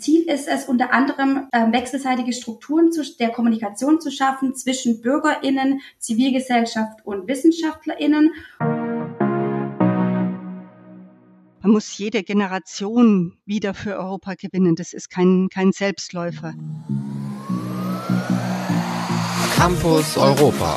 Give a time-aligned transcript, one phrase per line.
[0.00, 7.04] Ziel ist es unter anderem, äh, wechselseitige Strukturen der Kommunikation zu schaffen zwischen Bürgerinnen, Zivilgesellschaft
[7.04, 8.32] und Wissenschaftlerinnen.
[11.62, 14.76] Man muss jede Generation wieder für Europa gewinnen.
[14.76, 16.54] Das ist kein, kein Selbstläufer.
[19.56, 20.76] Campus Europa.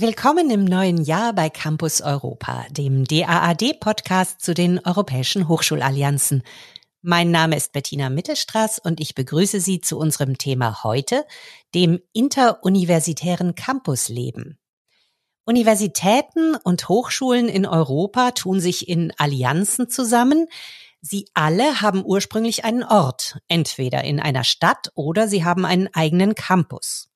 [0.00, 6.42] Willkommen im neuen Jahr bei Campus Europa, dem DAAD-Podcast zu den europäischen Hochschulallianzen.
[7.02, 11.26] Mein Name ist Bettina Mittelstraß und ich begrüße Sie zu unserem Thema heute,
[11.74, 14.58] dem interuniversitären Campusleben.
[15.44, 20.46] Universitäten und Hochschulen in Europa tun sich in Allianzen zusammen.
[21.02, 26.34] Sie alle haben ursprünglich einen Ort, entweder in einer Stadt oder sie haben einen eigenen
[26.34, 27.09] Campus.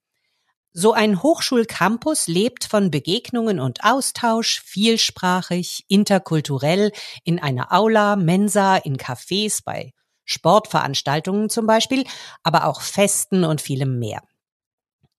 [0.76, 6.90] So ein Hochschulcampus lebt von Begegnungen und Austausch, vielsprachig, interkulturell,
[7.22, 9.92] in einer Aula, Mensa, in Cafés, bei
[10.24, 12.04] Sportveranstaltungen zum Beispiel,
[12.42, 14.24] aber auch Festen und vielem mehr.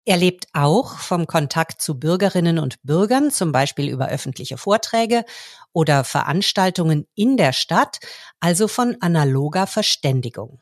[0.03, 5.23] Er lebt auch vom Kontakt zu Bürgerinnen und Bürgern, zum Beispiel über öffentliche Vorträge
[5.71, 7.99] oder Veranstaltungen in der Stadt,
[8.41, 10.59] also von analoger Verständigung.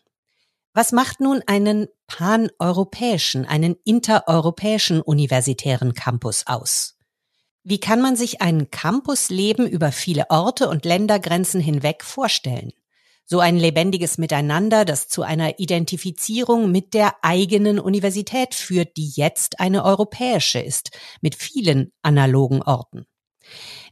[0.75, 6.97] Was macht nun einen paneuropäischen, einen intereuropäischen universitären Campus aus?
[7.63, 12.71] Wie kann man sich ein Campusleben über viele Orte und Ländergrenzen hinweg vorstellen?
[13.25, 19.59] So ein lebendiges Miteinander, das zu einer Identifizierung mit der eigenen Universität führt, die jetzt
[19.59, 20.89] eine europäische ist,
[21.21, 23.05] mit vielen analogen Orten.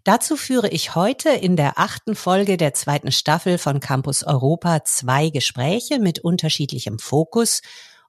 [0.03, 5.29] Dazu führe ich heute in der achten Folge der zweiten Staffel von Campus Europa zwei
[5.29, 7.61] Gespräche mit unterschiedlichem Fokus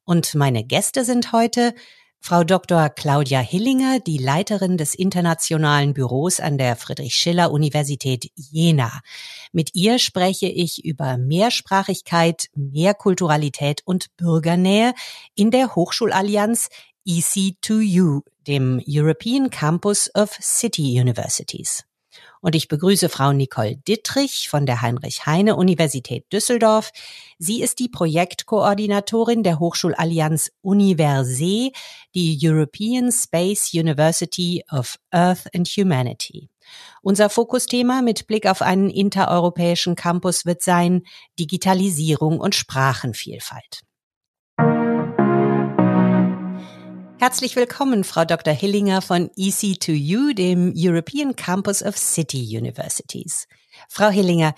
[0.04, 1.74] und meine Gäste sind heute
[2.18, 2.88] Frau Dr.
[2.88, 9.00] Claudia Hillinger, die Leiterin des internationalen Büros an der Friedrich-Schiller-Universität Jena.
[9.50, 14.94] Mit ihr spreche ich über Mehrsprachigkeit, Mehrkulturalität und Bürgernähe
[15.34, 16.68] in der Hochschulallianz
[17.06, 21.84] EC2U, dem European Campus of City Universities.
[22.40, 26.90] Und ich begrüße Frau Nicole Dittrich von der Heinrich-Heine-Universität Düsseldorf.
[27.38, 31.72] Sie ist die Projektkoordinatorin der Hochschulallianz Universe,
[32.14, 36.50] die European Space University of Earth and Humanity.
[37.02, 41.02] Unser Fokusthema mit Blick auf einen intereuropäischen Campus wird sein
[41.38, 43.82] Digitalisierung und Sprachenvielfalt.
[47.22, 48.52] Herzlich willkommen, Frau Dr.
[48.52, 53.46] Hillinger von EC2U, dem European Campus of City Universities.
[53.88, 54.56] Frau Hillinger,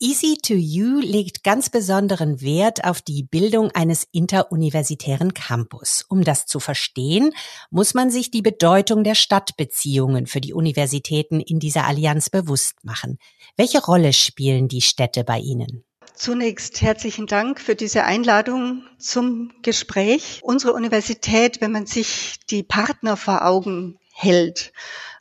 [0.00, 6.06] EC2U legt ganz besonderen Wert auf die Bildung eines interuniversitären Campus.
[6.08, 7.34] Um das zu verstehen,
[7.68, 13.18] muss man sich die Bedeutung der Stadtbeziehungen für die Universitäten in dieser Allianz bewusst machen.
[13.58, 15.84] Welche Rolle spielen die Städte bei Ihnen?
[16.16, 20.40] Zunächst herzlichen Dank für diese Einladung zum Gespräch.
[20.42, 24.72] Unsere Universität, wenn man sich die Partner vor Augen hält,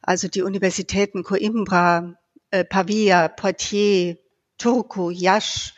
[0.01, 2.15] also die Universitäten Coimbra,
[2.49, 4.15] äh, Pavia, Poitiers,
[4.57, 5.73] Turku, Yasch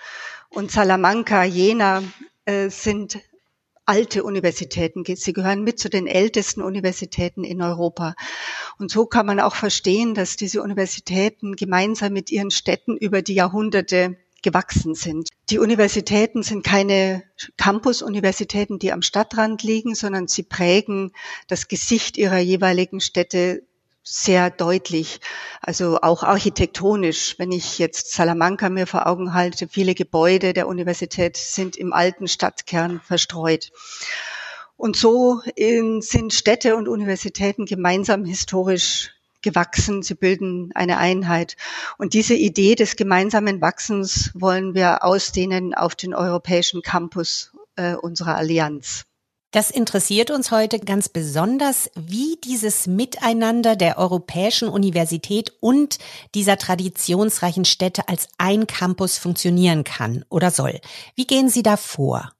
[0.49, 2.03] und Salamanca, Jena,
[2.45, 3.17] äh, sind
[3.87, 5.03] alte Universitäten.
[5.03, 8.13] Sie gehören mit zu den ältesten Universitäten in Europa.
[8.77, 13.33] Und so kann man auch verstehen, dass diese Universitäten gemeinsam mit ihren Städten über die
[13.33, 15.29] Jahrhunderte gewachsen sind.
[15.49, 17.23] Die Universitäten sind keine
[17.57, 21.11] Campus-Universitäten, die am Stadtrand liegen, sondern sie prägen
[21.47, 23.63] das Gesicht ihrer jeweiligen Städte
[24.03, 25.19] sehr deutlich,
[25.61, 27.35] also auch architektonisch.
[27.37, 32.27] Wenn ich jetzt Salamanca mir vor Augen halte, viele Gebäude der Universität sind im alten
[32.27, 33.71] Stadtkern verstreut.
[34.77, 35.41] Und so
[35.99, 39.16] sind Städte und Universitäten gemeinsam historisch
[39.47, 41.55] gewachsen, sie bilden eine Einheit.
[41.97, 48.35] Und diese Idee des gemeinsamen Wachsens wollen wir ausdehnen auf den europäischen Campus äh, unserer
[48.35, 49.05] Allianz.
[49.51, 55.99] Das interessiert uns heute ganz besonders, wie dieses Miteinander der Europäischen Universität und
[56.35, 60.81] dieser traditionsreichen Städte als ein Campus funktionieren kann oder soll.
[61.15, 62.33] Wie gehen Sie da vor?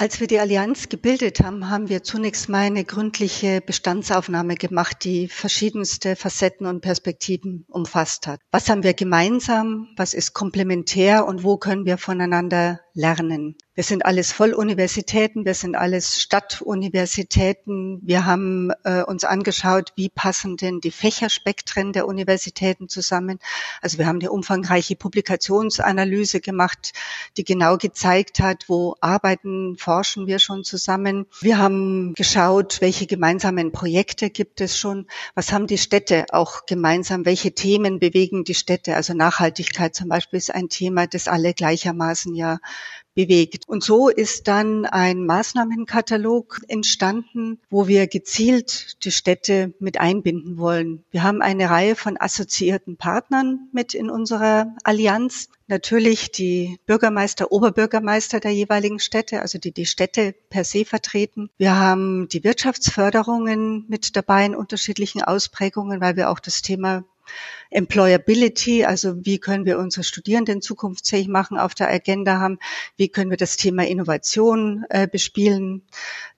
[0.00, 5.28] Als wir die Allianz gebildet haben, haben wir zunächst mal eine gründliche Bestandsaufnahme gemacht, die
[5.28, 8.40] verschiedenste Facetten und Perspektiven umfasst hat.
[8.50, 9.88] Was haben wir gemeinsam?
[9.98, 11.26] Was ist komplementär?
[11.26, 13.56] Und wo können wir voneinander lernen.
[13.74, 18.00] Wir sind alles Volluniversitäten, wir sind alles Stadtuniversitäten.
[18.02, 23.38] Wir haben äh, uns angeschaut, wie passen denn die Fächerspektren der Universitäten zusammen.
[23.80, 26.92] Also wir haben eine umfangreiche Publikationsanalyse gemacht,
[27.38, 31.24] die genau gezeigt hat, wo arbeiten, forschen wir schon zusammen.
[31.40, 37.24] Wir haben geschaut, welche gemeinsamen Projekte gibt es schon, was haben die Städte auch gemeinsam,
[37.24, 38.94] welche Themen bewegen die Städte.
[38.94, 42.58] Also Nachhaltigkeit zum Beispiel ist ein Thema, das alle gleichermaßen ja
[43.14, 43.68] bewegt.
[43.68, 51.04] Und so ist dann ein Maßnahmenkatalog entstanden, wo wir gezielt die Städte mit einbinden wollen.
[51.10, 55.48] Wir haben eine Reihe von assoziierten Partnern mit in unserer Allianz.
[55.66, 61.48] Natürlich die Bürgermeister, Oberbürgermeister der jeweiligen Städte, also die die Städte per se vertreten.
[61.58, 67.04] Wir haben die Wirtschaftsförderungen mit dabei in unterschiedlichen Ausprägungen, weil wir auch das Thema
[67.70, 72.58] Employability, also wie können wir unsere Studierenden zukunftsfähig machen, auf der Agenda haben,
[72.96, 75.82] wie können wir das Thema Innovation äh, bespielen.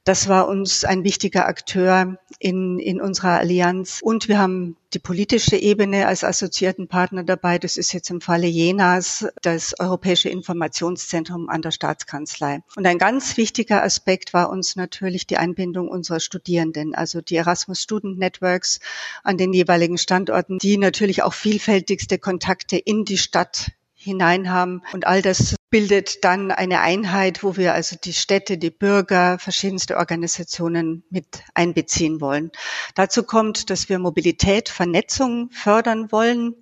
[0.05, 4.00] Das war uns ein wichtiger Akteur in, in unserer Allianz.
[4.02, 7.58] Und wir haben die politische Ebene als assoziierten Partner dabei.
[7.58, 12.62] Das ist jetzt im Falle Jenas das Europäische Informationszentrum an der Staatskanzlei.
[12.76, 17.81] Und ein ganz wichtiger Aspekt war uns natürlich die Einbindung unserer Studierenden, also die Erasmus
[17.81, 18.81] Student Networks
[19.23, 24.83] an den jeweiligen Standorten, die natürlich auch vielfältigste Kontakte in die Stadt hinein haben.
[24.93, 29.97] Und all das bildet dann eine Einheit, wo wir also die Städte, die Bürger, verschiedenste
[29.97, 32.51] Organisationen mit einbeziehen wollen.
[32.95, 36.55] Dazu kommt, dass wir Mobilität, Vernetzung fördern wollen.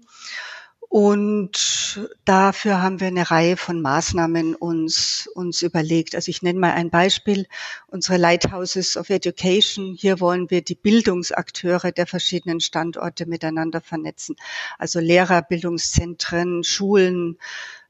[0.92, 6.16] Und dafür haben wir eine Reihe von Maßnahmen uns, uns überlegt.
[6.16, 7.46] Also ich nenne mal ein Beispiel.
[7.87, 9.94] Unsere Lighthouses of Education.
[9.96, 14.34] Hier wollen wir die Bildungsakteure der verschiedenen Standorte miteinander vernetzen.
[14.78, 17.38] Also Lehrer, Bildungszentren, Schulen,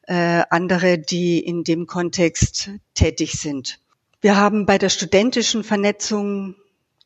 [0.03, 3.81] äh, andere, die in dem Kontext tätig sind.
[4.21, 6.55] Wir haben bei der studentischen Vernetzung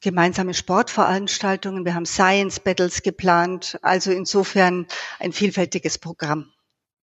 [0.05, 4.87] gemeinsame Sportveranstaltungen, wir haben Science Battles geplant, also insofern
[5.19, 6.53] ein vielfältiges Programm.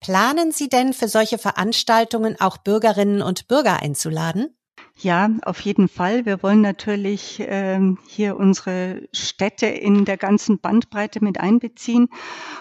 [0.00, 4.56] Planen Sie denn für solche Veranstaltungen auch Bürgerinnen und Bürger einzuladen?
[4.98, 6.24] Ja, auf jeden Fall.
[6.24, 12.08] Wir wollen natürlich ähm, hier unsere Städte in der ganzen Bandbreite mit einbeziehen.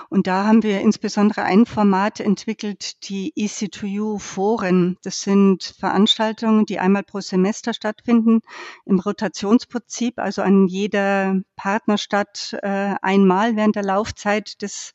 [0.10, 4.98] Und da haben wir insbesondere ein Format entwickelt, die EC2U-Foren.
[5.02, 8.42] Das sind Veranstaltungen, die einmal pro Semester stattfinden,
[8.84, 14.92] im Rotationsprinzip, also an jeder Partnerstadt äh, einmal während der Laufzeit des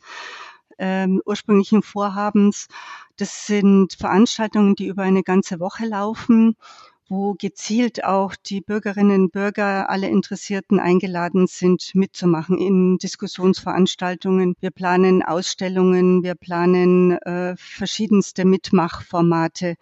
[0.78, 2.69] ähm, ursprünglichen Vorhabens.
[3.16, 6.56] Das sind Veranstaltungen, die über eine ganze Woche laufen
[7.10, 14.54] wo gezielt auch die Bürgerinnen und Bürger, alle Interessierten eingeladen sind, mitzumachen in Diskussionsveranstaltungen.
[14.60, 19.74] Wir planen Ausstellungen, wir planen äh, verschiedenste Mitmachformate.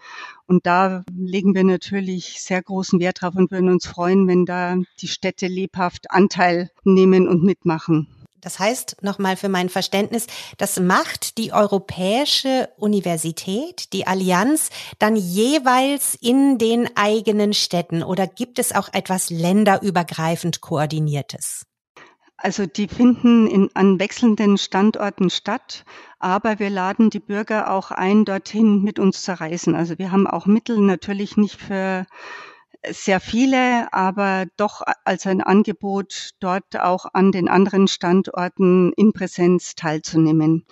[0.47, 4.77] Und da legen wir natürlich sehr großen Wert drauf und würden uns freuen, wenn da
[5.01, 8.09] die Städte lebhaft Anteil nehmen und mitmachen.
[8.41, 10.27] Das heißt, nochmal für mein Verständnis,
[10.59, 14.71] das macht die Europäische Universität, die Allianz,
[15.01, 21.67] dann jeweils in den eigenen Städten oder gibt es auch etwas länderübergreifend koordiniertes?
[22.37, 25.85] Also die finden in, an wechselnden Standorten statt,
[26.21, 29.75] aber wir laden die Bürger auch ein, dorthin mit uns zu reisen.
[29.75, 32.07] Also wir haben auch Mittel natürlich nicht für
[32.87, 39.75] sehr viele, aber doch als ein Angebot, dort auch an den anderen Standorten in Präsenz
[39.75, 40.65] teilzunehmen.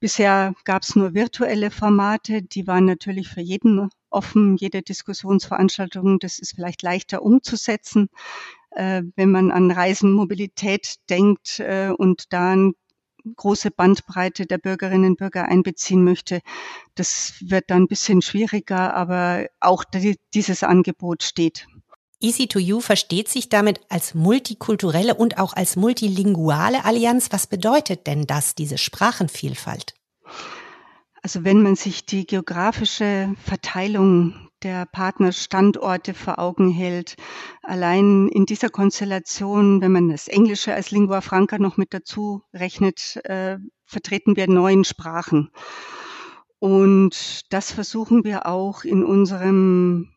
[0.00, 6.18] Bisher gab es nur virtuelle Formate, die waren natürlich für jeden offen, jede Diskussionsveranstaltung.
[6.18, 8.08] Das ist vielleicht leichter umzusetzen,
[8.70, 12.74] äh, wenn man an Reisen, Mobilität denkt äh, und da ein
[13.36, 16.40] große Bandbreite der Bürgerinnen und Bürger einbeziehen möchte.
[16.94, 19.84] Das wird dann ein bisschen schwieriger, aber auch
[20.34, 21.66] dieses Angebot steht.
[22.22, 27.28] Easy2You versteht sich damit als multikulturelle und auch als multilinguale Allianz.
[27.30, 29.94] Was bedeutet denn das, diese Sprachenvielfalt?
[31.22, 37.16] Also wenn man sich die geografische Verteilung der Partnerstandorte vor Augen hält.
[37.62, 43.16] Allein in dieser Konstellation, wenn man das Englische als Lingua Franca noch mit dazu rechnet,
[43.24, 45.50] äh, vertreten wir neun Sprachen.
[46.58, 50.10] Und das versuchen wir auch in unserem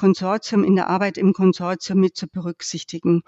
[0.00, 3.22] Konsortium, in der Arbeit im Konsortium mit zu berücksichtigen.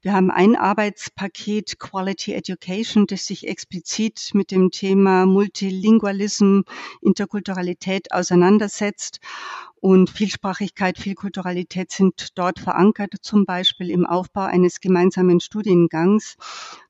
[0.00, 6.60] Wir haben ein Arbeitspaket Quality Education, das sich explizit mit dem Thema Multilingualism,
[7.02, 9.20] Interkulturalität auseinandersetzt.
[9.74, 16.36] Und Vielsprachigkeit, Vielkulturalität sind dort verankert, zum Beispiel im Aufbau eines gemeinsamen Studiengangs,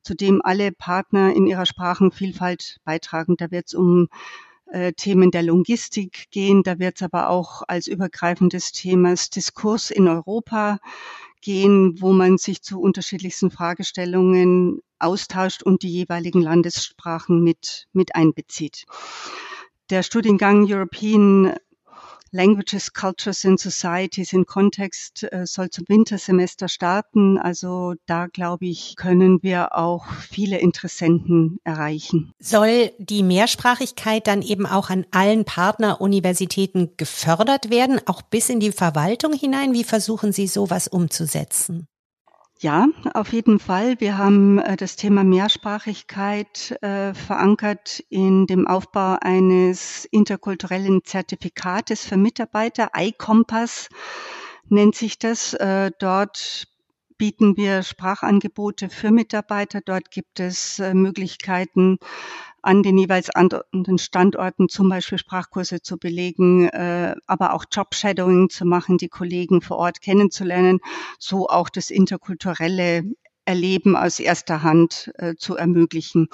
[0.03, 3.35] zu dem alle Partner in ihrer Sprachenvielfalt beitragen.
[3.37, 4.07] Da wird es um
[4.75, 6.64] äh, Themen der Logistik gehen.
[6.64, 10.78] Da wird es aber auch als übergreifendes Themas Diskurs in Europa
[11.40, 18.87] gehen, wo man sich zu unterschiedlichsten Fragestellungen austauscht und die jeweiligen Landessprachen mit, mit einbezieht.
[19.90, 21.54] Der Studiengang European
[22.35, 27.38] Languages, Cultures and Societies in Kontext äh, soll zum Wintersemester starten.
[27.38, 32.33] Also da, glaube ich, können wir auch viele Interessenten erreichen.
[32.41, 38.73] Soll die Mehrsprachigkeit dann eben auch an allen Partneruniversitäten gefördert werden, auch bis in die
[38.73, 39.73] Verwaltung hinein?
[39.73, 41.87] Wie versuchen Sie sowas umzusetzen?
[42.64, 44.00] Ja, auf jeden Fall.
[44.00, 52.16] Wir haben äh, das Thema Mehrsprachigkeit äh, verankert in dem Aufbau eines interkulturellen Zertifikates für
[52.16, 52.92] Mitarbeiter.
[52.97, 53.90] iCompass
[54.71, 55.52] nennt sich das.
[55.52, 56.74] Äh, dort
[57.18, 59.80] bieten wir Sprachangebote für Mitarbeiter.
[59.80, 61.99] Dort gibt es äh, Möglichkeiten,
[62.62, 68.64] an den jeweils anderen Standorten zum Beispiel Sprachkurse zu belegen, äh, aber auch Job-Shadowing zu
[68.64, 70.80] machen, die Kollegen vor Ort kennenzulernen,
[71.18, 73.04] so auch das interkulturelle
[73.45, 76.29] Erleben aus erster Hand äh, zu ermöglichen.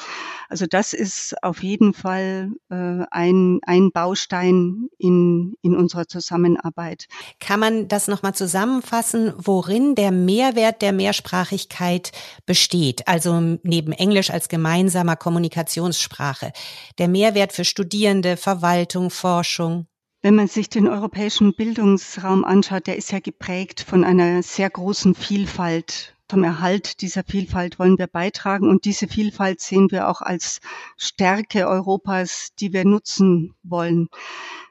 [0.49, 7.07] Also das ist auf jeden Fall äh, ein, ein Baustein in, in unserer Zusammenarbeit.
[7.41, 12.13] Kann man das nochmal zusammenfassen, worin der Mehrwert der Mehrsprachigkeit
[12.47, 13.07] besteht?
[13.09, 16.53] Also neben Englisch als gemeinsamer Kommunikationssprache.
[16.99, 19.87] Der Mehrwert für Studierende, Verwaltung, Forschung.
[20.23, 25.15] Wenn man sich den europäischen Bildungsraum anschaut, der ist ja geprägt von einer sehr großen
[25.15, 30.61] Vielfalt zum Erhalt dieser Vielfalt wollen wir beitragen und diese Vielfalt sehen wir auch als
[30.97, 34.09] Stärke Europas, die wir nutzen wollen.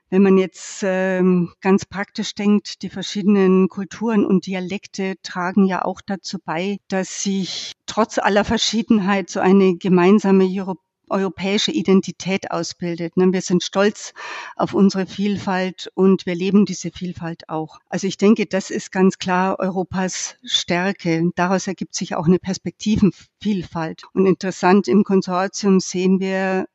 [0.10, 6.00] Wenn man jetzt ähm, ganz praktisch denkt, die verschiedenen Kulturen und Dialekte tragen ja auch
[6.00, 10.78] dazu bei, dass sich trotz aller Verschiedenheit so eine gemeinsame Euro
[11.10, 13.18] europäische Identität ausbildet.
[13.18, 13.32] Ne?
[13.32, 14.14] Wir sind stolz
[14.56, 17.80] auf unsere Vielfalt und wir leben diese Vielfalt auch.
[17.90, 21.30] Also ich denke, das ist ganz klar Europas Stärke.
[21.36, 24.04] Daraus ergibt sich auch eine Perspektivenvielfalt.
[24.14, 26.68] Und interessant im Konsortium sehen wir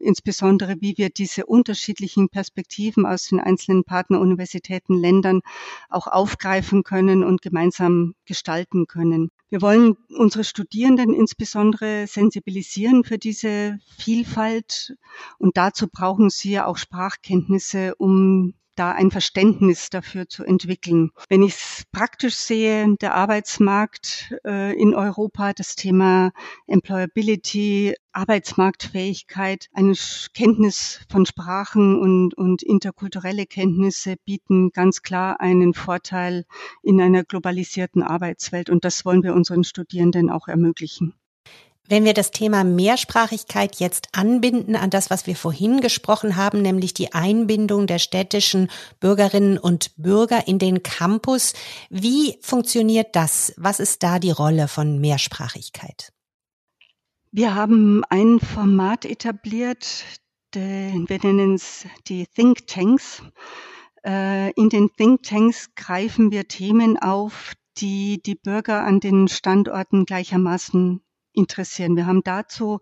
[0.00, 5.40] insbesondere, wie wir diese unterschiedlichen Perspektiven aus den einzelnen Partneruniversitäten, Ländern
[5.88, 9.30] auch aufgreifen können und gemeinsam gestalten können.
[9.48, 14.94] Wir wollen unsere Studierenden insbesondere sensibilisieren für diese Vielfalt
[15.38, 21.10] und dazu brauchen sie auch Sprachkenntnisse, um da ein Verständnis dafür zu entwickeln.
[21.28, 26.32] Wenn ich es praktisch sehe, der Arbeitsmarkt äh, in Europa, das Thema
[26.66, 29.94] Employability, Arbeitsmarktfähigkeit, eine
[30.34, 36.44] Kenntnis von Sprachen und, und interkulturelle Kenntnisse bieten ganz klar einen Vorteil
[36.82, 38.70] in einer globalisierten Arbeitswelt.
[38.70, 41.14] Und das wollen wir unseren Studierenden auch ermöglichen.
[41.88, 46.94] Wenn wir das Thema Mehrsprachigkeit jetzt anbinden an das, was wir vorhin gesprochen haben, nämlich
[46.94, 48.70] die Einbindung der städtischen
[49.00, 51.54] Bürgerinnen und Bürger in den Campus,
[51.90, 53.52] wie funktioniert das?
[53.56, 56.12] Was ist da die Rolle von Mehrsprachigkeit?
[57.32, 60.04] Wir haben ein Format etabliert,
[60.54, 63.22] wir nennen es die Think Tanks.
[64.04, 70.04] Äh, in den Think Tanks greifen wir Themen auf, die die Bürger an den Standorten
[70.04, 71.00] gleichermaßen
[71.32, 71.96] interessieren.
[71.96, 72.80] Wir haben dazu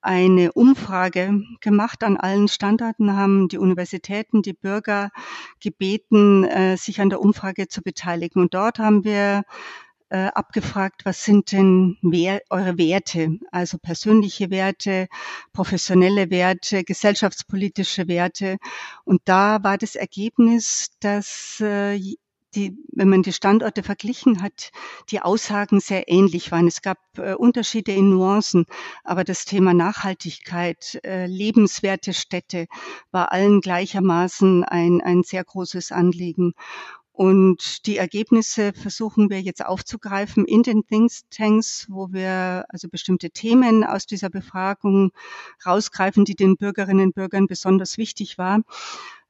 [0.00, 5.10] eine Umfrage gemacht an allen Standorten, haben die Universitäten, die Bürger
[5.60, 8.42] gebeten, äh, sich an der Umfrage zu beteiligen.
[8.42, 9.44] Und dort haben wir
[10.10, 11.96] äh, abgefragt, was sind denn
[12.50, 15.08] eure Werte, also persönliche Werte,
[15.52, 18.58] professionelle Werte, gesellschaftspolitische Werte.
[19.04, 21.98] Und da war das Ergebnis, dass äh,
[22.54, 24.70] die, wenn man die Standorte verglichen hat,
[25.10, 26.66] die Aussagen sehr ähnlich waren.
[26.66, 28.66] Es gab äh, Unterschiede in Nuancen,
[29.02, 32.66] aber das Thema Nachhaltigkeit, äh, lebenswerte Städte
[33.10, 36.54] war allen gleichermaßen ein, ein sehr großes Anliegen.
[37.16, 43.30] Und die Ergebnisse versuchen wir jetzt aufzugreifen in den Think Tanks, wo wir also bestimmte
[43.30, 45.12] Themen aus dieser Befragung
[45.64, 48.62] rausgreifen, die den Bürgerinnen und Bürgern besonders wichtig war.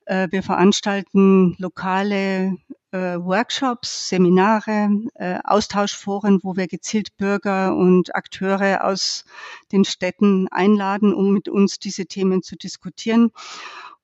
[0.07, 2.57] Äh, wir veranstalten lokale
[2.91, 9.25] äh, Workshops, Seminare, äh, Austauschforen, wo wir gezielt Bürger und Akteure aus
[9.73, 13.31] den Städten einladen, um mit uns diese Themen zu diskutieren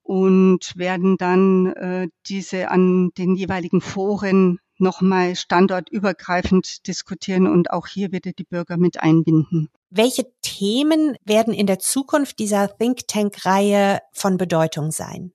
[0.03, 8.33] und werden dann diese an den jeweiligen Foren nochmal standortübergreifend diskutieren und auch hier wieder
[8.33, 9.69] die Bürger mit einbinden.
[9.91, 15.33] Welche Themen werden in der Zukunft dieser Think Tank-Reihe von Bedeutung sein?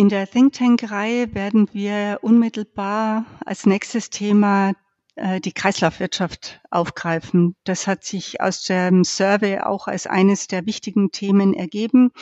[0.00, 4.72] In der Think Tank-Reihe werden wir unmittelbar als nächstes Thema
[5.14, 7.54] äh, die Kreislaufwirtschaft aufgreifen.
[7.64, 12.12] Das hat sich aus dem Survey auch als eines der wichtigen Themen ergeben.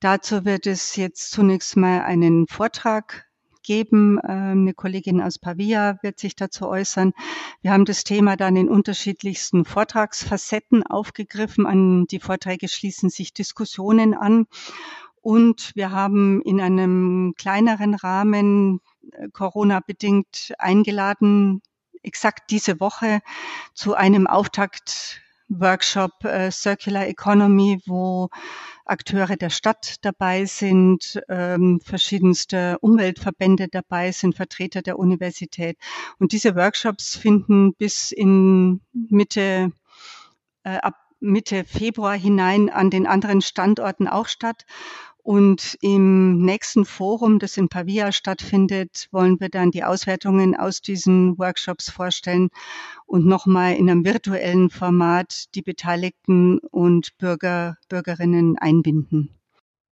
[0.00, 3.26] Dazu wird es jetzt zunächst mal einen Vortrag
[3.62, 4.18] geben.
[4.26, 7.12] Ähm, eine Kollegin aus Pavia wird sich dazu äußern.
[7.60, 11.66] Wir haben das Thema dann in unterschiedlichsten Vortragsfacetten aufgegriffen.
[11.66, 14.46] An die Vorträge schließen sich Diskussionen an.
[15.24, 18.80] Und wir haben in einem kleineren Rahmen
[19.12, 21.62] äh, Corona-bedingt eingeladen,
[22.02, 23.20] exakt diese Woche
[23.72, 28.28] zu einem Auftakt-Workshop äh, Circular Economy, wo
[28.84, 35.78] Akteure der Stadt dabei sind, ähm, verschiedenste Umweltverbände dabei sind, Vertreter der Universität.
[36.18, 39.72] Und diese Workshops finden bis in Mitte,
[40.64, 44.66] äh, ab Mitte Februar hinein an den anderen Standorten auch statt.
[45.24, 51.38] Und im nächsten Forum, das in Pavia stattfindet, wollen wir dann die Auswertungen aus diesen
[51.38, 52.50] Workshops vorstellen
[53.06, 59.30] und nochmal in einem virtuellen Format die Beteiligten und Bürger, Bürgerinnen einbinden.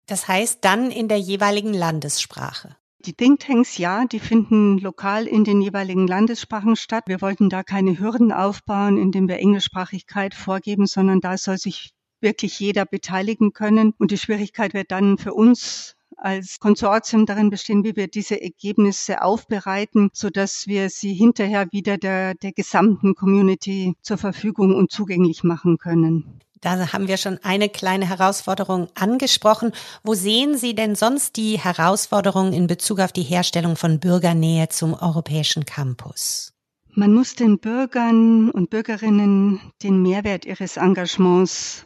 [0.04, 2.76] Das heißt dann in der jeweiligen Landessprache.
[3.06, 7.04] Die Thinktanks, ja, die finden lokal in den jeweiligen Landessprachen statt.
[7.06, 12.58] Wir wollten da keine Hürden aufbauen, indem wir Englischsprachigkeit vorgeben, sondern da soll sich wirklich
[12.58, 13.94] jeder beteiligen können.
[13.98, 19.22] Und die Schwierigkeit wird dann für uns als Konsortium darin bestehen, wie wir diese Ergebnisse
[19.22, 25.42] aufbereiten, so dass wir sie hinterher wieder der, der gesamten Community zur Verfügung und zugänglich
[25.42, 26.40] machen können.
[26.60, 29.72] Da haben wir schon eine kleine Herausforderung angesprochen.
[30.04, 34.94] Wo sehen Sie denn sonst die Herausforderungen in Bezug auf die Herstellung von Bürgernähe zum
[34.94, 36.52] europäischen Campus?
[36.94, 41.84] Man muss den Bürgern und Bürgerinnen den Mehrwert ihres Engagements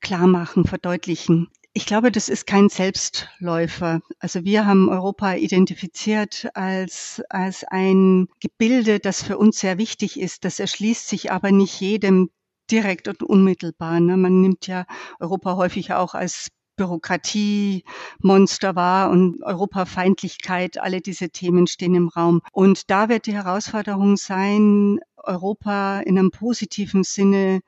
[0.00, 1.48] klar machen, verdeutlichen.
[1.72, 4.00] Ich glaube, das ist kein Selbstläufer.
[4.18, 10.44] Also wir haben Europa identifiziert als, als ein Gebilde, das für uns sehr wichtig ist.
[10.44, 12.30] Das erschließt sich aber nicht jedem
[12.70, 14.00] direkt und unmittelbar.
[14.00, 14.16] Ne?
[14.16, 14.86] Man nimmt ja
[15.20, 22.40] Europa häufig auch als Bürokratiemonster wahr und Europafeindlichkeit, alle diese Themen stehen im Raum.
[22.52, 27.60] Und da wird die Herausforderung sein, Europa in einem positiven Sinne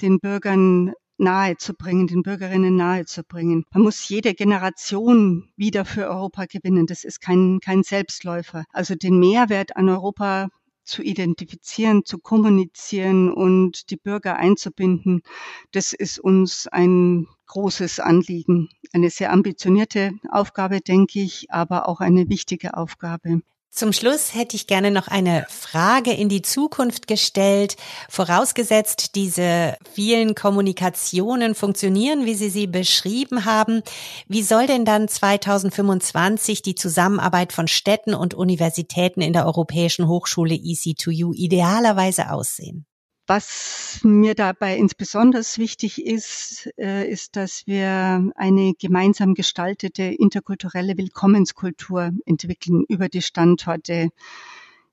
[0.00, 3.64] den Bürgern nahezubringen, den Bürgerinnen nahezubringen.
[3.72, 6.86] Man muss jede Generation wieder für Europa gewinnen.
[6.86, 8.64] Das ist kein, kein Selbstläufer.
[8.72, 10.48] Also den Mehrwert an Europa
[10.84, 15.22] zu identifizieren, zu kommunizieren und die Bürger einzubinden,
[15.70, 18.68] das ist uns ein großes Anliegen.
[18.92, 23.42] Eine sehr ambitionierte Aufgabe, denke ich, aber auch eine wichtige Aufgabe.
[23.74, 27.76] Zum Schluss hätte ich gerne noch eine Frage in die Zukunft gestellt.
[28.10, 33.82] Vorausgesetzt, diese vielen Kommunikationen funktionieren, wie Sie sie beschrieben haben.
[34.28, 40.54] Wie soll denn dann 2025 die Zusammenarbeit von Städten und Universitäten in der Europäischen Hochschule
[40.54, 42.84] EC2U idealerweise aussehen?
[43.26, 52.10] Was mir dabei insbesondere wichtig ist, äh, ist, dass wir eine gemeinsam gestaltete interkulturelle Willkommenskultur
[52.26, 54.10] entwickeln über die Standorte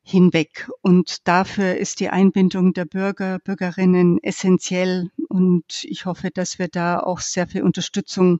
[0.03, 0.69] hinweg.
[0.81, 5.09] Und dafür ist die Einbindung der Bürger, Bürgerinnen essentiell.
[5.27, 8.39] Und ich hoffe, dass wir da auch sehr viel Unterstützung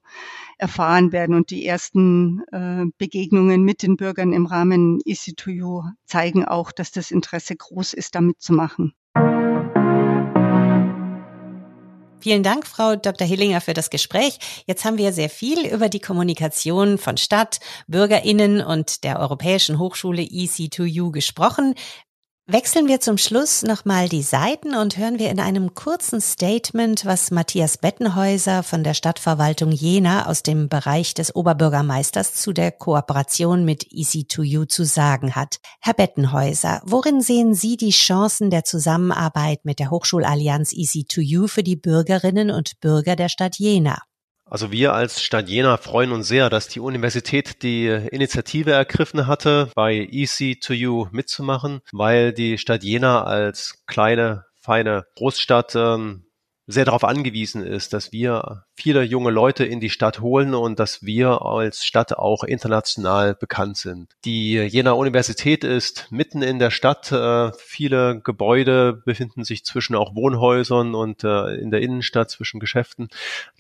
[0.57, 1.35] erfahren werden.
[1.35, 7.11] Und die ersten äh, Begegnungen mit den Bürgern im Rahmen EC2U zeigen auch, dass das
[7.11, 8.93] Interesse groß ist, damit zu machen.
[12.21, 13.25] Vielen Dank, Frau Dr.
[13.25, 14.39] Hillinger, für das Gespräch.
[14.65, 20.23] Jetzt haben wir sehr viel über die Kommunikation von Stadt, Bürgerinnen und der Europäischen Hochschule
[20.23, 21.75] EC2U gesprochen.
[22.51, 27.29] Wechseln wir zum Schluss nochmal die Seiten und hören wir in einem kurzen Statement, was
[27.29, 33.83] Matthias Bettenhäuser von der Stadtverwaltung Jena aus dem Bereich des Oberbürgermeisters zu der Kooperation mit
[33.91, 35.59] EC2U zu sagen hat.
[35.79, 41.75] Herr Bettenhäuser, worin sehen Sie die Chancen der Zusammenarbeit mit der Hochschulallianz EC2U für die
[41.75, 43.99] Bürgerinnen und Bürger der Stadt Jena?
[44.49, 49.69] Also wir als Stadt Jena freuen uns sehr, dass die Universität die Initiative ergriffen hatte,
[49.75, 56.25] bei EC2U mitzumachen, weil die Stadt Jena als kleine, feine Großstadt ähm,
[56.65, 61.03] sehr darauf angewiesen ist, dass wir viele junge Leute in die Stadt holen und dass
[61.03, 64.07] wir als Stadt auch international bekannt sind.
[64.23, 67.11] Die Jena Universität ist mitten in der Stadt.
[67.11, 73.09] Äh, viele Gebäude befinden sich zwischen auch Wohnhäusern und äh, in der Innenstadt zwischen Geschäften.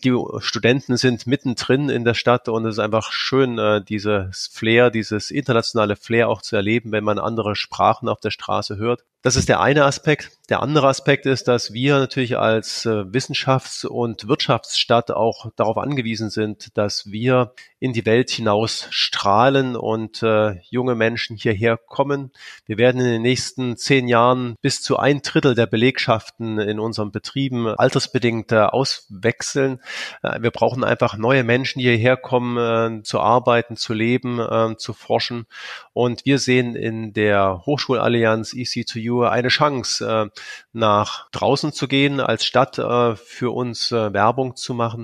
[0.05, 4.89] Die Studenten sind mittendrin in der Stadt und es ist einfach schön, äh, dieses Flair,
[4.89, 9.03] dieses internationale Flair auch zu erleben, wenn man andere Sprachen auf der Straße hört.
[9.21, 10.31] Das ist der eine Aspekt.
[10.47, 16.29] Der andere Aspekt ist, dass wir natürlich als Wissenschafts- und Wirtschaftsstadt Stadt auch darauf angewiesen
[16.29, 22.31] sind, dass wir in die Welt hinaus strahlen und äh, junge Menschen hierher kommen.
[22.65, 27.11] Wir werden in den nächsten zehn Jahren bis zu ein Drittel der Belegschaften in unseren
[27.11, 29.79] Betrieben altersbedingt äh, auswechseln.
[30.21, 34.75] Äh, wir brauchen einfach neue Menschen, die hierher kommen, äh, zu arbeiten, zu leben, äh,
[34.77, 35.45] zu forschen.
[35.93, 40.39] Und wir sehen in der Hochschulallianz EC2U eine Chance, äh,
[40.73, 44.98] nach draußen zu gehen, als Stadt äh, für uns äh, Werbung zu machen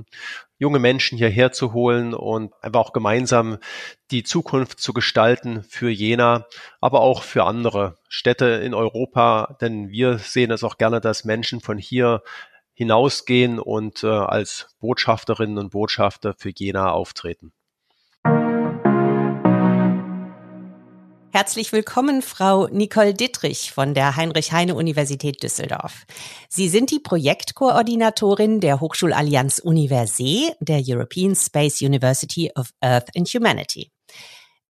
[0.57, 3.57] junge Menschen hierher zu holen und einfach auch gemeinsam
[4.11, 6.45] die Zukunft zu gestalten für Jena,
[6.81, 9.57] aber auch für andere Städte in Europa.
[9.61, 12.21] Denn wir sehen es auch gerne, dass Menschen von hier
[12.73, 17.53] hinausgehen und äh, als Botschafterinnen und Botschafter für Jena auftreten.
[21.35, 26.05] Herzlich willkommen, Frau Nicole Dittrich von der Heinrich-Heine-Universität Düsseldorf.
[26.47, 33.91] Sie sind die Projektkoordinatorin der Hochschulallianz Universee, der European Space University of Earth and Humanity.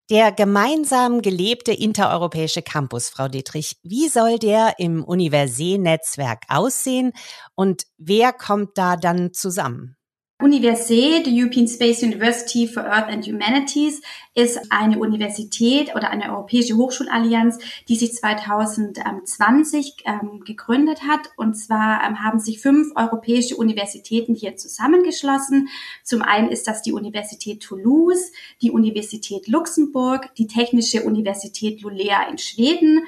[0.09, 7.11] Der gemeinsam gelebte intereuropäische Campus, Frau Dittrich, wie soll der im Universee-Netzwerk aussehen
[7.53, 9.97] und wer kommt da dann zusammen?
[10.41, 14.01] Université, die European Space University for Earth and Humanities,
[14.33, 21.29] ist eine Universität oder eine europäische Hochschulallianz, die sich 2020 ähm, gegründet hat.
[21.37, 25.69] Und zwar ähm, haben sich fünf europäische Universitäten hier zusammengeschlossen.
[26.03, 32.37] Zum einen ist das die Universität Toulouse, die Universität Luxemburg, die Technische Universität Lulea in
[32.37, 33.05] Schweden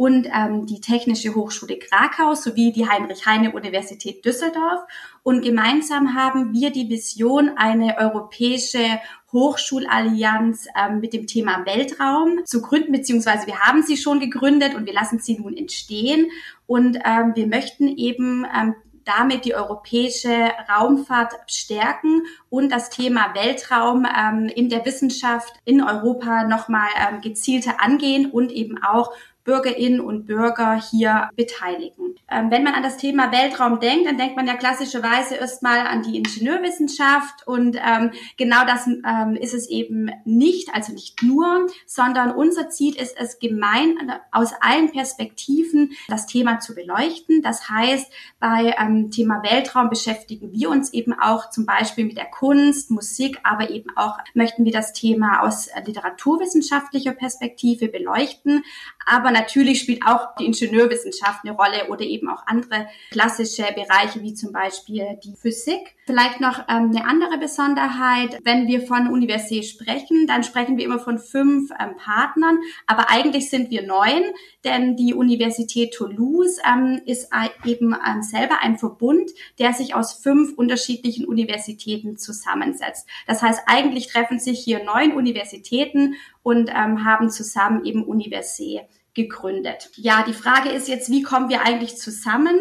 [0.00, 4.80] und ähm, die Technische Hochschule Krakau sowie die Heinrich-Heine-Universität Düsseldorf.
[5.22, 8.98] Und gemeinsam haben wir die Vision, eine europäische
[9.30, 14.86] Hochschulallianz ähm, mit dem Thema Weltraum zu gründen, beziehungsweise wir haben sie schon gegründet und
[14.86, 16.30] wir lassen sie nun entstehen.
[16.66, 24.06] Und ähm, wir möchten eben ähm, damit die europäische Raumfahrt stärken und das Thema Weltraum
[24.06, 29.12] ähm, in der Wissenschaft in Europa nochmal ähm, gezielter angehen und eben auch
[29.50, 32.14] Bürgerinnen und Bürger hier beteiligen.
[32.30, 36.02] Ähm, wenn man an das Thema Weltraum denkt, dann denkt man ja klassischerweise erstmal an
[36.02, 42.30] die Ingenieurwissenschaft und ähm, genau das ähm, ist es eben nicht, also nicht nur, sondern
[42.30, 43.96] unser Ziel ist es gemein
[44.30, 47.42] aus allen Perspektiven das Thema zu beleuchten.
[47.42, 48.06] Das heißt,
[48.38, 53.40] bei ähm, Thema Weltraum beschäftigen wir uns eben auch zum Beispiel mit der Kunst, Musik,
[53.42, 58.62] aber eben auch möchten wir das Thema aus literaturwissenschaftlicher Perspektive beleuchten.
[59.10, 64.34] Aber natürlich spielt auch die Ingenieurwissenschaft eine Rolle oder eben auch andere klassische Bereiche wie
[64.34, 65.96] zum Beispiel die Physik.
[66.06, 71.00] Vielleicht noch ähm, eine andere Besonderheit, wenn wir von Universität sprechen, dann sprechen wir immer
[71.00, 74.22] von fünf ähm, Partnern, aber eigentlich sind wir neun,
[74.64, 77.30] denn die Universität Toulouse ähm, ist
[77.64, 83.08] eben ähm, selber ein Verbund, der sich aus fünf unterschiedlichen Universitäten zusammensetzt.
[83.26, 88.82] Das heißt, eigentlich treffen sich hier neun Universitäten und ähm, haben zusammen eben Universität
[89.14, 89.90] gegründet.
[89.96, 92.56] Ja, die Frage ist jetzt, wie kommen wir eigentlich zusammen?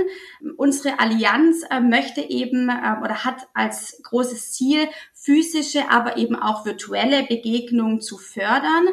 [0.57, 6.65] Unsere Allianz äh, möchte eben äh, oder hat als großes Ziel, physische, aber eben auch
[6.65, 8.87] virtuelle Begegnungen zu fördern.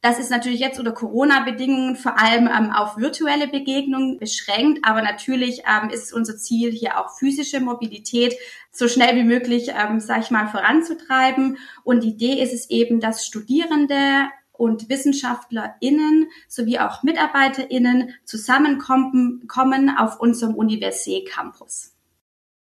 [0.00, 5.62] Das ist natürlich jetzt unter Corona-Bedingungen vor allem ähm, auf virtuelle Begegnungen beschränkt, aber natürlich
[5.68, 8.34] ähm, ist unser Ziel hier auch physische Mobilität
[8.70, 11.58] so schnell wie möglich, ähm, sage ich mal, voranzutreiben.
[11.84, 14.28] Und die Idee ist es eben, dass Studierende
[14.62, 21.90] und WissenschaftlerInnen sowie auch MitarbeiterInnen zusammenkommen kommen auf unserem Université Campus.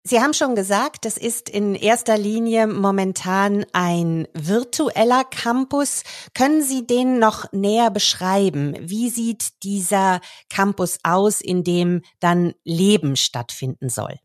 [0.04, 6.02] Sie haben schon gesagt, das ist in erster Linie momentan ein virtueller Campus.
[6.34, 8.76] Können Sie den noch näher beschreiben?
[8.82, 14.18] Wie sieht dieser Campus aus, in dem dann Leben stattfinden soll?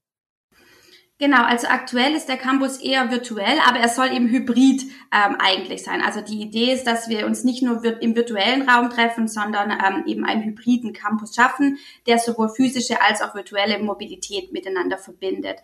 [1.19, 5.83] Genau, also aktuell ist der Campus eher virtuell, aber er soll eben hybrid ähm, eigentlich
[5.83, 6.03] sein.
[6.03, 10.05] Also die Idee ist, dass wir uns nicht nur im virtuellen Raum treffen, sondern ähm,
[10.07, 15.57] eben einen hybriden Campus schaffen, der sowohl physische als auch virtuelle Mobilität miteinander verbindet.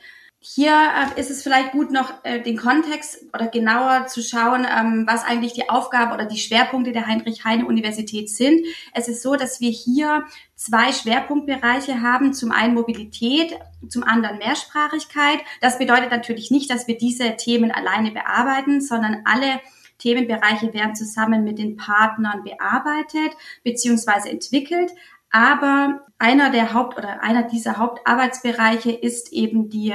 [0.44, 5.04] Hier äh, ist es vielleicht gut, noch äh, den Kontext oder genauer zu schauen, ähm,
[5.08, 8.66] was eigentlich die Aufgabe oder die Schwerpunkte der Heinrich-Heine-Universität sind.
[8.92, 10.24] Es ist so, dass wir hier
[10.56, 12.34] zwei Schwerpunktbereiche haben.
[12.34, 13.56] Zum einen Mobilität,
[13.88, 15.38] zum anderen Mehrsprachigkeit.
[15.60, 19.60] Das bedeutet natürlich nicht, dass wir diese Themen alleine bearbeiten, sondern alle
[19.98, 24.28] Themenbereiche werden zusammen mit den Partnern bearbeitet bzw.
[24.30, 24.90] entwickelt.
[25.30, 29.94] Aber einer der Haupt- oder einer dieser Hauptarbeitsbereiche ist eben die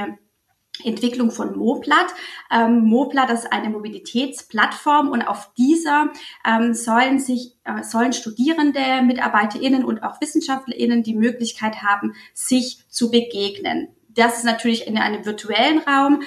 [0.84, 2.06] Entwicklung von Moplat.
[2.50, 6.10] Ähm, Moplat ist eine Mobilitätsplattform und auf dieser
[6.46, 13.10] ähm, sollen sich äh, sollen Studierende, MitarbeiterInnen und auch WissenschaftlerInnen die Möglichkeit haben, sich zu
[13.10, 13.88] begegnen.
[14.08, 16.22] Das ist natürlich in einem virtuellen Raum.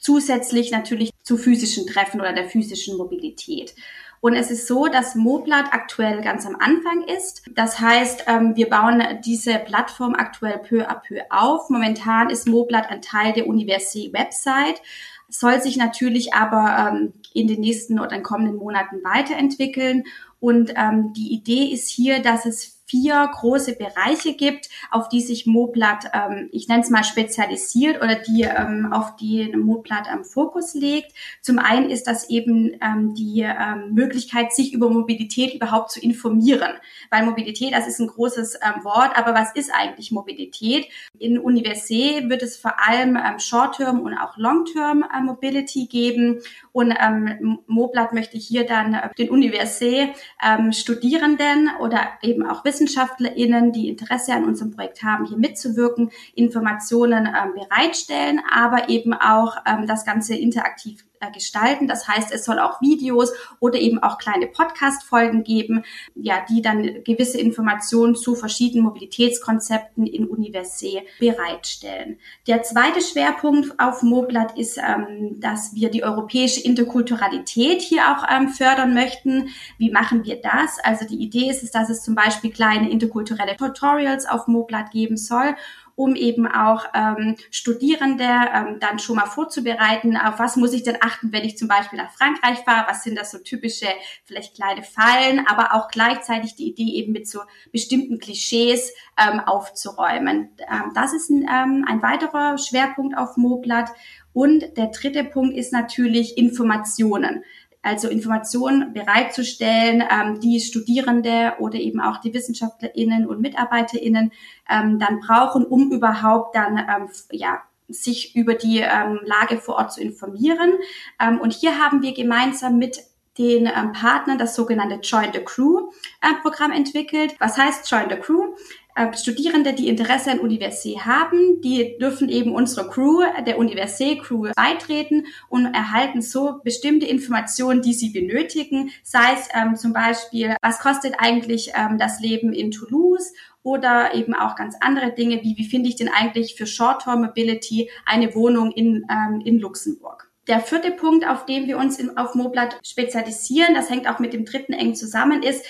[0.00, 3.74] zusätzlich natürlich zu physischen Treffen oder der physischen Mobilität.
[4.20, 7.42] Und es ist so, dass Moblat aktuell ganz am Anfang ist.
[7.54, 11.70] Das heißt, ähm, wir bauen diese Plattform aktuell peu à peu auf.
[11.70, 14.82] Momentan ist Moblat ein Teil der University-Website
[15.28, 20.04] soll sich natürlich aber ähm, in den nächsten oder in kommenden Monaten weiterentwickeln.
[20.40, 25.46] Und ähm, die Idee ist hier, dass es vier große Bereiche gibt, auf die sich
[25.46, 30.74] Moblat, ähm, ich nenne es mal spezialisiert oder die ähm, auf die Moblat am Fokus
[30.74, 31.12] legt.
[31.42, 36.72] Zum einen ist das eben ähm, die ähm, Möglichkeit, sich über Mobilität überhaupt zu informieren,
[37.10, 40.86] weil Mobilität, das ist ein großes ähm, Wort, aber was ist eigentlich Mobilität?
[41.18, 46.40] In Universität wird es vor allem ähm, Short-Term und auch Long-Term äh, Mobility geben
[46.72, 50.10] und ähm, Moblat möchte hier dann äh, den Universität
[50.42, 56.10] ähm, Studierenden oder eben auch Wissenschaftlern WissenschaftlerInnen, die Interesse an unserem Projekt haben, hier mitzuwirken,
[56.34, 61.88] Informationen ähm, bereitstellen, aber eben auch ähm, das Ganze interaktiv gestalten.
[61.88, 67.02] Das heißt, es soll auch Videos oder eben auch kleine Podcast-Folgen geben, ja, die dann
[67.04, 72.18] gewisse Informationen zu verschiedenen Mobilitätskonzepten in Universität bereitstellen.
[72.46, 78.48] Der zweite Schwerpunkt auf Moblat ist, ähm, dass wir die europäische Interkulturalität hier auch ähm,
[78.48, 79.48] fördern möchten.
[79.78, 80.78] Wie machen wir das?
[80.82, 85.16] Also die Idee ist es, dass es zum Beispiel kleine interkulturelle Tutorials auf Moblat geben
[85.16, 85.56] soll
[85.98, 90.96] um eben auch ähm, Studierende ähm, dann schon mal vorzubereiten, auf was muss ich denn
[91.00, 93.88] achten, wenn ich zum Beispiel nach Frankreich fahre, was sind das so typische,
[94.24, 97.40] vielleicht kleine Fallen, aber auch gleichzeitig die Idee eben mit so
[97.72, 100.50] bestimmten Klischees ähm, aufzuräumen.
[100.70, 103.90] Ähm, das ist ein, ähm, ein weiterer Schwerpunkt auf Moblat.
[104.32, 107.42] Und der dritte Punkt ist natürlich Informationen
[107.82, 114.32] also Informationen bereitzustellen, ähm, die Studierende oder eben auch die WissenschaftlerInnen und MitarbeiterInnen
[114.68, 119.92] ähm, dann brauchen, um überhaupt dann ähm, ja sich über die ähm, Lage vor Ort
[119.92, 120.74] zu informieren.
[121.20, 122.98] Ähm, und hier haben wir gemeinsam mit
[123.38, 127.36] den ähm, Partnern das sogenannte Join the Crew äh, Programm entwickelt.
[127.38, 128.54] Was heißt Join the Crew?
[128.98, 134.50] Äh, Studierende, die Interesse an Universität haben, die dürfen eben unsere Crew, der Universität Crew
[134.56, 140.80] beitreten und erhalten so bestimmte Informationen, die sie benötigen, sei es ähm, zum Beispiel, was
[140.80, 143.32] kostet eigentlich ähm, das Leben in Toulouse
[143.62, 147.90] oder eben auch ganz andere Dinge, wie wie finde ich denn eigentlich für Short-Term Mobility
[148.04, 150.28] eine Wohnung in, ähm, in Luxemburg.
[150.48, 154.32] Der vierte Punkt, auf dem wir uns in, auf Moblat spezialisieren, das hängt auch mit
[154.32, 155.64] dem dritten eng zusammen, ist,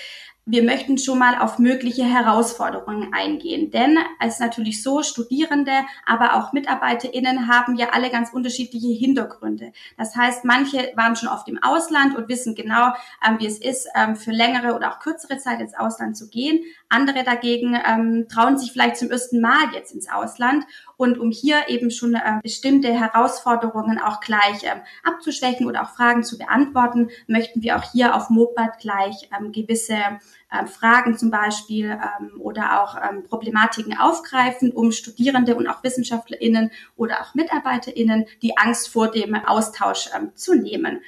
[0.49, 3.69] wir möchten schon mal auf mögliche Herausforderungen eingehen.
[3.69, 5.71] Denn es ist natürlich so, Studierende,
[6.07, 9.71] aber auch MitarbeiterInnen haben ja alle ganz unterschiedliche Hintergründe.
[9.95, 12.93] Das heißt, manche waren schon oft im Ausland und wissen genau,
[13.25, 16.63] ähm, wie es ist, ähm, für längere oder auch kürzere Zeit ins Ausland zu gehen.
[16.89, 20.65] Andere dagegen ähm, trauen sich vielleicht zum ersten Mal jetzt ins Ausland.
[20.97, 24.69] Und um hier eben schon bestimmte Herausforderungen auch gleich
[25.03, 29.95] abzuschwächen oder auch Fragen zu beantworten, möchten wir auch hier auf Mopad gleich gewisse
[30.51, 36.71] ähm, Fragen zum Beispiel ähm, oder auch ähm, Problematiken aufgreifen, um Studierende und auch WissenschaftlerInnen
[36.95, 41.01] oder auch MitarbeiterInnen die Angst vor dem Austausch ähm, zu nehmen.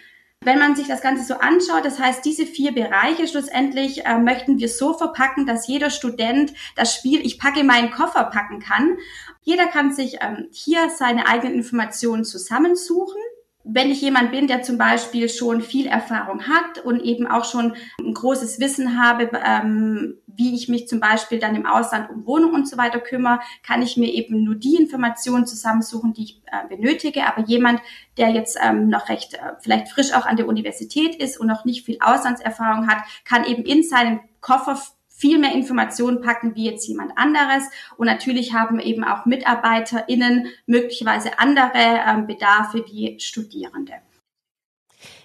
[0.43, 4.57] Wenn man sich das Ganze so anschaut, das heißt, diese vier Bereiche schlussendlich äh, möchten
[4.57, 8.97] wir so verpacken, dass jeder Student das Spiel Ich packe meinen Koffer packen kann.
[9.43, 13.21] Jeder kann sich ähm, hier seine eigenen Informationen zusammensuchen
[13.63, 17.75] wenn ich jemand bin, der zum Beispiel schon viel Erfahrung hat und eben auch schon
[17.99, 22.53] ein großes Wissen habe, ähm, wie ich mich zum Beispiel dann im Ausland um Wohnung
[22.53, 26.67] und so weiter kümmere, kann ich mir eben nur die Informationen zusammensuchen, die ich äh,
[26.67, 27.27] benötige.
[27.27, 27.81] Aber jemand,
[28.17, 31.65] der jetzt ähm, noch recht äh, vielleicht frisch auch an der Universität ist und noch
[31.65, 34.79] nicht viel Auslandserfahrung hat, kann eben in seinen Koffer
[35.21, 37.63] viel mehr Informationen packen wie jetzt jemand anderes.
[37.95, 43.93] Und natürlich haben eben auch MitarbeiterInnen möglicherweise andere ähm, Bedarfe wie Studierende.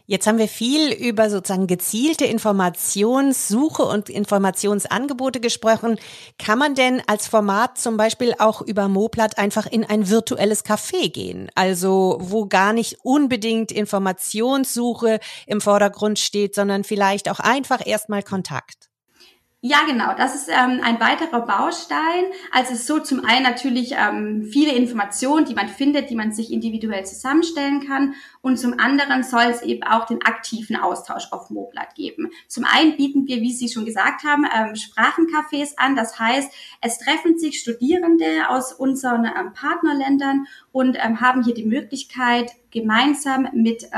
[0.08, 5.98] Jetzt haben wir viel über sozusagen gezielte Informationssuche und Informationsangebote gesprochen.
[6.38, 11.10] Kann man denn als Format zum Beispiel auch über Moplat einfach in ein virtuelles Café
[11.10, 11.50] gehen?
[11.56, 18.90] Also wo gar nicht unbedingt Informationssuche im Vordergrund steht, sondern vielleicht auch einfach erstmal Kontakt?
[19.68, 20.14] Ja, genau.
[20.16, 22.26] Das ist ähm, ein weiterer Baustein.
[22.52, 26.30] Also es ist so zum einen natürlich ähm, viele Informationen, die man findet, die man
[26.30, 28.14] sich individuell zusammenstellen kann.
[28.46, 32.30] Und zum anderen soll es eben auch den aktiven Austausch auf Moblat geben.
[32.46, 35.96] Zum einen bieten wir, wie Sie schon gesagt haben, ähm, Sprachencafés an.
[35.96, 41.64] Das heißt, es treffen sich Studierende aus unseren ähm, Partnerländern und ähm, haben hier die
[41.64, 43.88] Möglichkeit, gemeinsam mit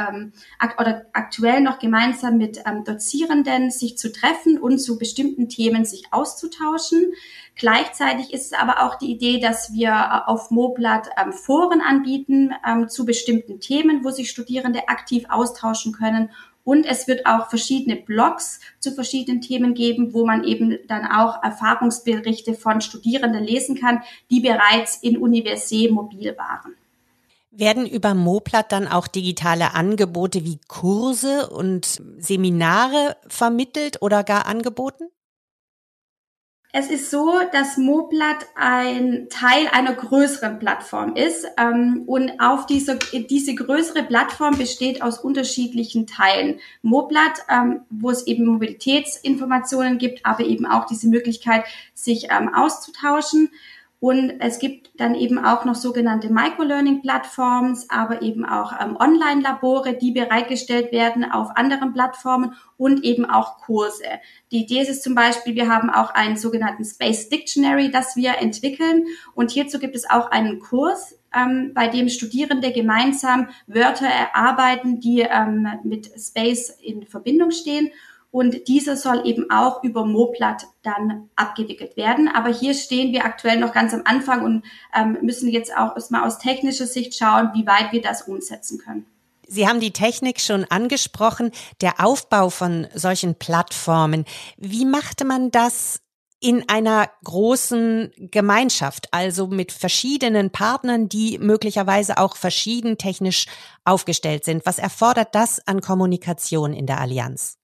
[0.78, 7.12] oder aktuell noch gemeinsam mit Dozierenden sich zu treffen und zu bestimmten Themen sich auszutauschen.
[7.58, 12.52] Gleichzeitig ist es aber auch die Idee, dass wir äh, auf Moblat ähm, Foren anbieten
[12.66, 16.30] ähm, zu bestimmten Themen, wo sich Studierende aktiv austauschen können.
[16.62, 21.42] Und es wird auch verschiedene Blogs zu verschiedenen Themen geben, wo man eben dann auch
[21.42, 26.74] Erfahrungsberichte von Studierenden lesen kann, die bereits in Universität mobil waren.
[27.50, 35.08] Werden über Moplat dann auch digitale Angebote wie Kurse und Seminare vermittelt oder gar angeboten?
[36.70, 42.98] Es ist so, dass Moblat ein Teil einer größeren Plattform ist ähm, und auf diese,
[42.98, 46.60] diese größere Plattform besteht aus unterschiedlichen Teilen.
[46.82, 53.48] Moblat, ähm, wo es eben Mobilitätsinformationen gibt, aber eben auch diese Möglichkeit, sich ähm, auszutauschen.
[54.00, 60.12] Und es gibt dann eben auch noch sogenannte Microlearning-Plattforms, aber eben auch ähm, Online-Labore, die
[60.12, 64.04] bereitgestellt werden auf anderen Plattformen und eben auch Kurse.
[64.52, 68.38] Die Idee ist es zum Beispiel, wir haben auch einen sogenannten Space Dictionary, das wir
[68.38, 69.04] entwickeln.
[69.34, 75.20] Und hierzu gibt es auch einen Kurs, ähm, bei dem Studierende gemeinsam Wörter erarbeiten, die
[75.20, 77.90] ähm, mit Space in Verbindung stehen.
[78.38, 82.28] Und dieser soll eben auch über Moplat dann abgewickelt werden.
[82.32, 84.64] Aber hier stehen wir aktuell noch ganz am Anfang und
[84.96, 89.06] ähm, müssen jetzt auch erstmal aus technischer Sicht schauen, wie weit wir das umsetzen können.
[89.48, 94.24] Sie haben die Technik schon angesprochen, der Aufbau von solchen Plattformen.
[94.56, 95.98] Wie machte man das
[96.38, 103.46] in einer großen Gemeinschaft, also mit verschiedenen Partnern, die möglicherweise auch verschieden technisch
[103.84, 104.64] aufgestellt sind?
[104.64, 107.58] Was erfordert das an Kommunikation in der Allianz?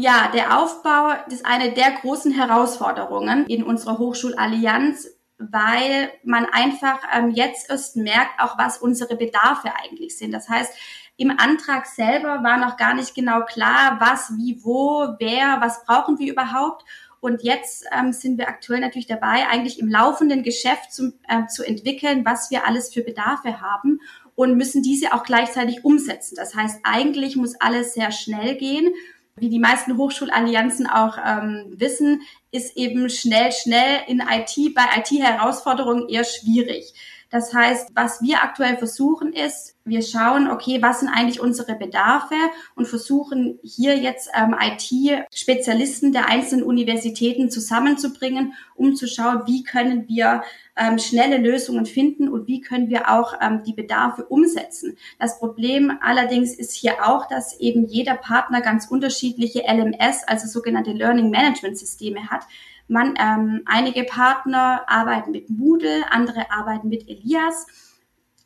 [0.00, 5.08] Ja, der Aufbau ist eine der großen Herausforderungen in unserer Hochschulallianz,
[5.38, 10.30] weil man einfach ähm, jetzt erst merkt, auch was unsere Bedarfe eigentlich sind.
[10.30, 10.72] Das heißt,
[11.16, 16.20] im Antrag selber war noch gar nicht genau klar, was, wie, wo, wer, was brauchen
[16.20, 16.84] wir überhaupt.
[17.18, 21.64] Und jetzt ähm, sind wir aktuell natürlich dabei, eigentlich im laufenden Geschäft zum, äh, zu
[21.64, 23.98] entwickeln, was wir alles für Bedarfe haben
[24.36, 26.36] und müssen diese auch gleichzeitig umsetzen.
[26.36, 28.94] Das heißt, eigentlich muss alles sehr schnell gehen
[29.40, 36.08] wie die meisten Hochschulallianzen auch ähm, wissen, ist eben schnell, schnell in IT, bei IT-Herausforderungen
[36.08, 36.94] eher schwierig.
[37.30, 42.34] Das heißt, was wir aktuell versuchen ist, wir schauen, okay, was sind eigentlich unsere Bedarfe
[42.74, 50.08] und versuchen hier jetzt ähm, IT-Spezialisten der einzelnen Universitäten zusammenzubringen, um zu schauen, wie können
[50.08, 50.42] wir
[50.76, 54.96] ähm, schnelle Lösungen finden und wie können wir auch ähm, die Bedarfe umsetzen.
[55.18, 60.92] Das Problem allerdings ist hier auch, dass eben jeder Partner ganz unterschiedliche LMS, also sogenannte
[60.92, 62.42] Learning Management Systeme hat.
[62.88, 67.66] Man, ähm, einige Partner arbeiten mit Moodle, andere arbeiten mit Elias.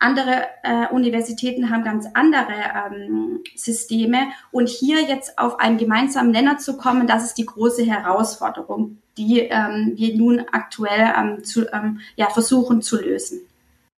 [0.00, 2.52] Andere äh, Universitäten haben ganz andere
[2.86, 4.26] ähm, Systeme.
[4.50, 9.38] Und hier jetzt auf einen gemeinsamen Nenner zu kommen, das ist die große Herausforderung, die
[9.40, 13.42] ähm, wir nun aktuell ähm, zu, ähm, ja, versuchen zu lösen.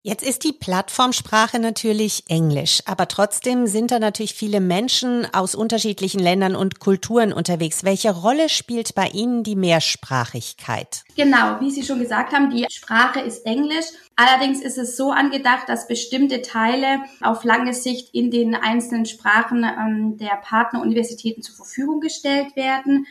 [0.04, 6.18] Jetzt ist die Plattformsprache natürlich Englisch, aber trotzdem sind da natürlich viele Menschen aus unterschiedlichen
[6.18, 7.84] Ländern und Kulturen unterwegs.
[7.84, 11.04] Welche Rolle spielt bei Ihnen die Mehrsprachigkeit?
[11.14, 13.86] Genau, wie Sie schon gesagt haben, die Sprache ist Englisch.
[14.16, 19.62] Allerdings ist es so angedacht, dass bestimmte Teile auf lange Sicht in den einzelnen Sprachen
[19.62, 23.06] ähm, der Partneruniversitäten zur Verfügung gestellt werden.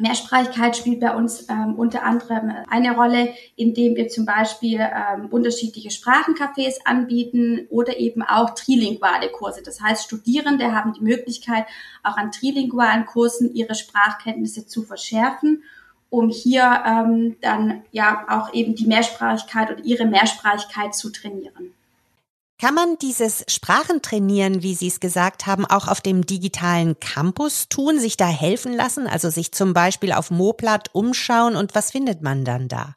[0.00, 5.90] Mehrsprachigkeit spielt bei uns ähm, unter anderem eine Rolle, indem wir zum Beispiel ähm, unterschiedliche
[5.90, 9.62] Sprachencafés anbieten oder eben auch trilinguale Kurse.
[9.62, 11.66] Das heißt, Studierende haben die Möglichkeit,
[12.02, 15.62] auch an trilingualen Kursen ihre Sprachkenntnisse zu verschärfen,
[16.08, 21.72] um hier ähm, dann ja auch eben die Mehrsprachigkeit oder ihre Mehrsprachigkeit zu trainieren.
[22.60, 27.98] Kann man dieses Sprachentrainieren, wie Sie es gesagt haben, auch auf dem digitalen Campus tun,
[27.98, 32.44] sich da helfen lassen, also sich zum Beispiel auf Moplat umschauen und was findet man
[32.44, 32.96] dann da?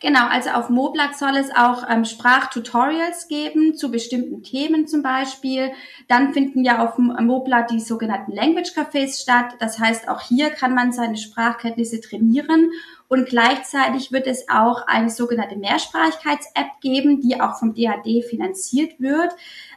[0.00, 5.72] Genau, also auf Moblat soll es auch ähm, Sprachtutorials geben zu bestimmten Themen zum Beispiel.
[6.08, 9.56] Dann finden ja auf Moblat die sogenannten Language Cafés statt.
[9.60, 12.70] Das heißt, auch hier kann man seine Sprachkenntnisse trainieren
[13.12, 19.32] Und gleichzeitig wird es auch eine sogenannte Mehrsprachigkeits-App geben, die auch vom DAD finanziert wird.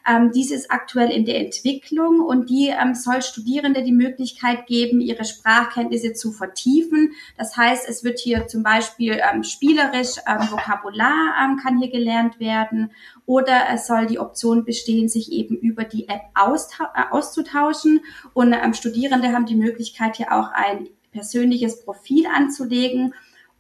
[0.10, 5.02] Ähm, dies ist aktuell in der Entwicklung und die ähm, soll Studierende die Möglichkeit geben,
[5.02, 7.12] ihre Sprachkenntnisse zu vertiefen.
[7.38, 12.40] Das heißt, es wird hier zum Beispiel ähm, spielerisch ähm, Vokabular ähm, kann hier gelernt
[12.40, 12.94] werden
[13.26, 18.00] oder es soll die Option bestehen, sich eben über die App äh, auszutauschen
[18.34, 23.14] und ähm, Studierende haben die Möglichkeit hier auch ein persönliches Profil anzulegen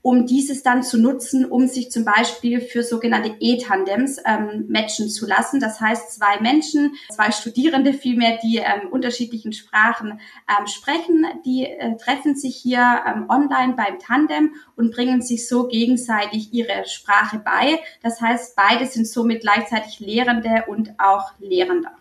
[0.05, 5.25] um dieses dann zu nutzen, um sich zum Beispiel für sogenannte E-Tandems ähm, matchen zu
[5.25, 5.59] lassen.
[5.59, 11.97] Das heißt, zwei Menschen, zwei Studierende vielmehr, die ähm, unterschiedlichen Sprachen ähm, sprechen, die äh,
[11.97, 17.79] treffen sich hier ähm, online beim Tandem und bringen sich so gegenseitig ihre Sprache bei.
[18.03, 21.93] Das heißt, beide sind somit gleichzeitig Lehrende und auch Lehrender.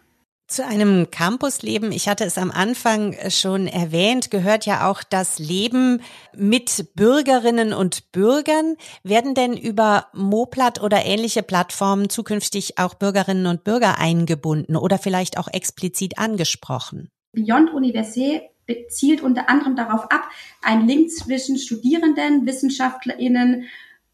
[0.47, 6.03] Zu einem Campusleben, ich hatte es am Anfang schon erwähnt, gehört ja auch das Leben
[6.37, 8.77] mit Bürgerinnen und Bürgern.
[9.03, 15.39] Werden denn über Moplat oder ähnliche Plattformen zukünftig auch Bürgerinnen und Bürger eingebunden oder vielleicht
[15.39, 17.09] auch explizit angesprochen?
[17.33, 18.43] Beyond Université
[18.89, 20.29] zielt unter anderem darauf ab,
[20.61, 23.65] einen Link zwischen Studierenden, WissenschaftlerInnen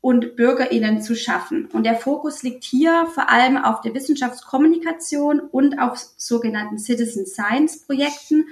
[0.00, 1.66] und BürgerInnen zu schaffen.
[1.72, 7.84] Und der Fokus liegt hier vor allem auf der Wissenschaftskommunikation und auf sogenannten Citizen Science
[7.84, 8.46] Projekten.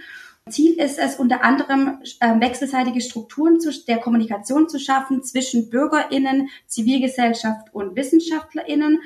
[0.51, 7.75] Ziel ist es unter anderem, äh, wechselseitige Strukturen der Kommunikation zu schaffen zwischen BürgerInnen, Zivilgesellschaft
[7.75, 9.01] und WissenschaftlerInnen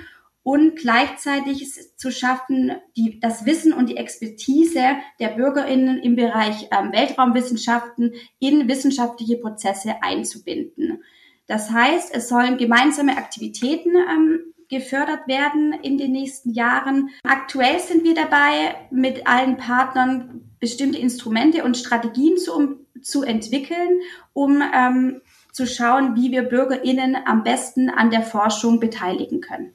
[0.45, 6.93] und gleichzeitig zu schaffen, die, das Wissen und die Expertise der BürgerInnen im Bereich ähm,
[6.93, 11.03] Weltraumwissenschaften in wissenschaftliche Prozesse einzubinden.
[11.47, 17.11] Das heißt, es sollen gemeinsame Aktivitäten ähm, gefördert werden in den nächsten Jahren.
[17.24, 24.01] Aktuell sind wir dabei, mit allen Partnern bestimmte Instrumente und Strategien zu, um, zu entwickeln,
[24.32, 25.20] um ähm,
[25.53, 29.74] zu schauen, wie wir BürgerInnen am besten an der Forschung beteiligen können.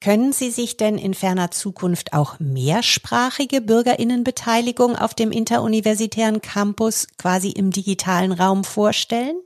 [0.00, 7.50] Können Sie sich denn in ferner Zukunft auch mehrsprachige Bürgerinnenbeteiligung auf dem interuniversitären Campus quasi
[7.50, 9.36] im digitalen Raum vorstellen?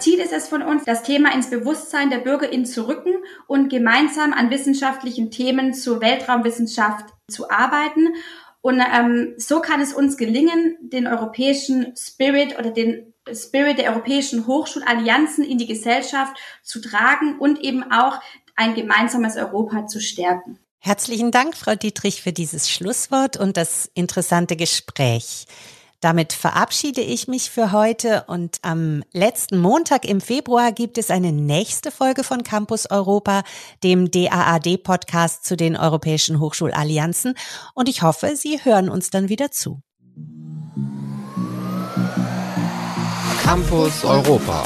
[0.00, 3.14] Ziel ist es von uns, das Thema ins Bewusstsein der BürgerInnen zu rücken
[3.46, 8.14] und gemeinsam an wissenschaftlichen Themen zur Weltraumwissenschaft zu arbeiten.
[8.62, 14.46] Und ähm, so kann es uns gelingen, den europäischen Spirit oder den Spirit der europäischen
[14.46, 18.20] Hochschulallianzen in die Gesellschaft zu tragen und eben auch
[18.56, 20.58] ein gemeinsames Europa zu stärken.
[20.78, 25.46] Herzlichen Dank, Frau Dietrich, für dieses Schlusswort und das interessante Gespräch.
[26.00, 31.30] Damit verabschiede ich mich für heute und am letzten Montag im Februar gibt es eine
[31.30, 33.42] nächste Folge von Campus Europa,
[33.82, 37.34] dem DAAD-Podcast zu den europäischen Hochschulallianzen
[37.74, 39.82] und ich hoffe, Sie hören uns dann wieder zu.
[43.42, 44.64] Campus Europa.